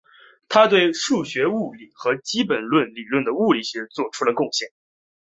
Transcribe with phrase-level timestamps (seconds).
[0.49, 4.69] 他对数学物理和基本理论物理学做出了贡献。